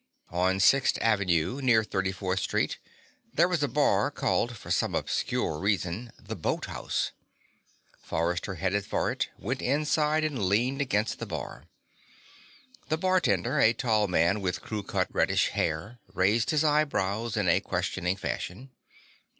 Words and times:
On 0.31 0.59
Sixth 0.59 0.97
Avenue, 0.99 1.61
near 1.61 1.83
34th 1.83 2.39
Street, 2.39 2.79
there 3.31 3.47
was 3.47 3.61
a 3.61 3.67
bar 3.67 4.09
called, 4.09 4.57
for 4.57 4.71
some 4.71 4.95
obscure 4.95 5.59
reason, 5.59 6.11
the 6.19 6.35
Boat 6.35 6.65
House. 6.65 7.11
Forrester 8.01 8.55
headed 8.55 8.83
for 8.83 9.11
it, 9.11 9.29
went 9.37 9.61
inside 9.61 10.23
and 10.23 10.45
leaned 10.45 10.81
against 10.81 11.19
the 11.19 11.27
bar. 11.27 11.65
The 12.89 12.97
bartender, 12.97 13.59
a 13.59 13.73
tall 13.73 14.07
man 14.07 14.41
with 14.41 14.61
crew 14.63 14.81
cut 14.81 15.07
reddish 15.13 15.49
hair, 15.49 15.99
raised 16.11 16.49
his 16.49 16.63
eyebrows 16.63 17.37
in 17.37 17.47
a 17.47 17.61
questioning 17.61 18.15
fashion. 18.15 18.71